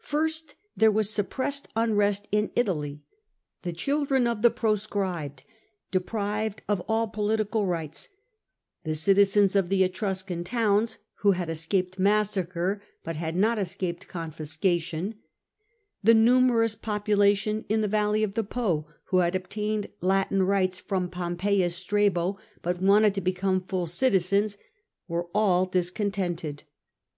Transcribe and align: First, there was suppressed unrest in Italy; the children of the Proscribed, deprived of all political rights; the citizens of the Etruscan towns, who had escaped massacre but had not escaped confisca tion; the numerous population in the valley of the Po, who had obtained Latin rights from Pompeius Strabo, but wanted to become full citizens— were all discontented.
First, 0.00 0.54
there 0.74 0.90
was 0.90 1.10
suppressed 1.10 1.68
unrest 1.76 2.28
in 2.32 2.50
Italy; 2.56 3.02
the 3.60 3.74
children 3.74 4.26
of 4.26 4.40
the 4.40 4.50
Proscribed, 4.50 5.44
deprived 5.90 6.62
of 6.66 6.80
all 6.88 7.08
political 7.08 7.66
rights; 7.66 8.08
the 8.84 8.94
citizens 8.94 9.54
of 9.54 9.68
the 9.68 9.84
Etruscan 9.84 10.44
towns, 10.44 10.96
who 11.16 11.32
had 11.32 11.50
escaped 11.50 11.98
massacre 11.98 12.80
but 13.04 13.16
had 13.16 13.36
not 13.36 13.58
escaped 13.58 14.08
confisca 14.08 14.80
tion; 14.80 15.16
the 16.02 16.14
numerous 16.14 16.74
population 16.74 17.66
in 17.68 17.82
the 17.82 17.86
valley 17.86 18.22
of 18.22 18.32
the 18.32 18.44
Po, 18.44 18.86
who 19.10 19.18
had 19.18 19.34
obtained 19.34 19.88
Latin 20.00 20.42
rights 20.44 20.80
from 20.80 21.10
Pompeius 21.10 21.74
Strabo, 21.74 22.38
but 22.62 22.80
wanted 22.80 23.14
to 23.14 23.20
become 23.20 23.60
full 23.60 23.86
citizens— 23.86 24.56
were 25.06 25.28
all 25.34 25.66
discontented. 25.66 26.62